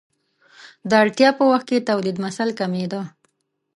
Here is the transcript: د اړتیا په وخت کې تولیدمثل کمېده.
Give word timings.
د 0.89 0.91
اړتیا 1.03 1.29
په 1.39 1.43
وخت 1.51 1.65
کې 1.69 1.85
تولیدمثل 1.89 2.49
کمېده. 2.59 3.01